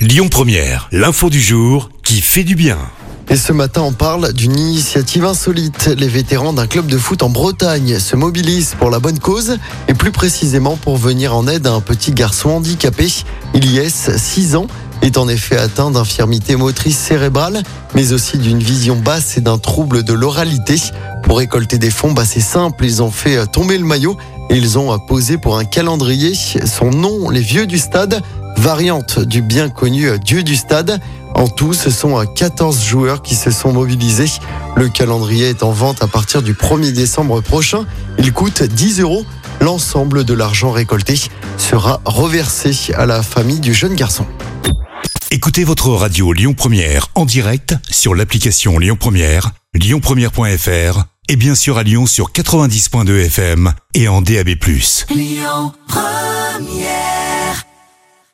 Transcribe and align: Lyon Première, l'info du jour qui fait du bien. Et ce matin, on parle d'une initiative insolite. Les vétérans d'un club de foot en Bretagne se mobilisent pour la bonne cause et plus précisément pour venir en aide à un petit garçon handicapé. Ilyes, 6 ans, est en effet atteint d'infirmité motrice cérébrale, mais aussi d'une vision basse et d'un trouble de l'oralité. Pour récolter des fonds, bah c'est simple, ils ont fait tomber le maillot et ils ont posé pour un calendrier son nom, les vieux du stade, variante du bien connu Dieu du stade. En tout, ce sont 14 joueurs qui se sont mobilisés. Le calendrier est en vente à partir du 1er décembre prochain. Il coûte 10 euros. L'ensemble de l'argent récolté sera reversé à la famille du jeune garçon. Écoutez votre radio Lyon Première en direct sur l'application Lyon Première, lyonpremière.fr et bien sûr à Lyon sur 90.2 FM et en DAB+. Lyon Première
Lyon 0.00 0.28
Première, 0.30 0.88
l'info 0.92 1.28
du 1.28 1.42
jour 1.42 1.90
qui 2.02 2.22
fait 2.22 2.42
du 2.42 2.54
bien. 2.54 2.78
Et 3.28 3.36
ce 3.36 3.52
matin, 3.52 3.82
on 3.82 3.92
parle 3.92 4.32
d'une 4.32 4.58
initiative 4.58 5.26
insolite. 5.26 5.90
Les 5.94 6.08
vétérans 6.08 6.54
d'un 6.54 6.66
club 6.66 6.86
de 6.86 6.96
foot 6.96 7.22
en 7.22 7.28
Bretagne 7.28 7.98
se 7.98 8.16
mobilisent 8.16 8.74
pour 8.78 8.88
la 8.88 8.98
bonne 8.98 9.18
cause 9.18 9.58
et 9.88 9.92
plus 9.92 10.10
précisément 10.10 10.78
pour 10.78 10.96
venir 10.96 11.36
en 11.36 11.46
aide 11.46 11.66
à 11.66 11.72
un 11.74 11.82
petit 11.82 12.12
garçon 12.12 12.48
handicapé. 12.48 13.08
Ilyes, 13.52 13.90
6 13.90 14.56
ans, 14.56 14.68
est 15.02 15.18
en 15.18 15.28
effet 15.28 15.58
atteint 15.58 15.90
d'infirmité 15.90 16.56
motrice 16.56 16.96
cérébrale, 16.96 17.62
mais 17.94 18.14
aussi 18.14 18.38
d'une 18.38 18.62
vision 18.62 18.96
basse 18.96 19.36
et 19.36 19.42
d'un 19.42 19.58
trouble 19.58 20.02
de 20.02 20.14
l'oralité. 20.14 20.76
Pour 21.24 21.36
récolter 21.36 21.76
des 21.76 21.90
fonds, 21.90 22.12
bah 22.12 22.24
c'est 22.24 22.40
simple, 22.40 22.86
ils 22.86 23.02
ont 23.02 23.10
fait 23.10 23.46
tomber 23.48 23.76
le 23.76 23.84
maillot 23.84 24.16
et 24.48 24.56
ils 24.56 24.78
ont 24.78 24.98
posé 24.98 25.36
pour 25.36 25.58
un 25.58 25.64
calendrier 25.64 26.34
son 26.34 26.90
nom, 26.90 27.28
les 27.28 27.40
vieux 27.40 27.66
du 27.66 27.76
stade, 27.76 28.22
variante 28.60 29.18
du 29.18 29.40
bien 29.40 29.70
connu 29.70 30.18
Dieu 30.18 30.42
du 30.42 30.54
stade. 30.54 31.00
En 31.34 31.48
tout, 31.48 31.72
ce 31.72 31.90
sont 31.90 32.22
14 32.26 32.84
joueurs 32.84 33.22
qui 33.22 33.34
se 33.34 33.50
sont 33.50 33.72
mobilisés. 33.72 34.30
Le 34.76 34.90
calendrier 34.90 35.48
est 35.48 35.62
en 35.62 35.70
vente 35.70 36.02
à 36.02 36.06
partir 36.06 36.42
du 36.42 36.52
1er 36.52 36.92
décembre 36.92 37.40
prochain. 37.40 37.86
Il 38.18 38.32
coûte 38.32 38.62
10 38.62 39.00
euros. 39.00 39.24
L'ensemble 39.62 40.24
de 40.24 40.34
l'argent 40.34 40.72
récolté 40.72 41.18
sera 41.56 42.02
reversé 42.04 42.92
à 42.94 43.06
la 43.06 43.22
famille 43.22 43.60
du 43.60 43.72
jeune 43.72 43.94
garçon. 43.94 44.26
Écoutez 45.30 45.64
votre 45.64 45.88
radio 45.90 46.32
Lyon 46.32 46.52
Première 46.52 47.08
en 47.14 47.24
direct 47.24 47.74
sur 47.90 48.14
l'application 48.14 48.78
Lyon 48.78 48.96
Première, 48.98 49.52
lyonpremière.fr 49.74 51.04
et 51.28 51.36
bien 51.36 51.54
sûr 51.54 51.78
à 51.78 51.82
Lyon 51.82 52.06
sur 52.06 52.30
90.2 52.32 53.26
FM 53.26 53.72
et 53.94 54.08
en 54.08 54.20
DAB+. 54.20 54.48
Lyon 55.14 55.72
Première 55.86 57.19